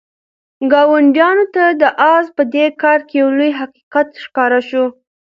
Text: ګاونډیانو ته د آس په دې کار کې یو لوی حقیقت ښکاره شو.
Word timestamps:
ګاونډیانو 0.71 1.45
ته 1.55 1.63
د 1.81 1.83
آس 2.13 2.25
په 2.37 2.43
دې 2.53 2.65
کار 2.83 2.99
کې 3.07 3.15
یو 3.21 3.29
لوی 3.37 3.51
حقیقت 3.59 4.07
ښکاره 4.23 4.59
شو. 4.69 4.85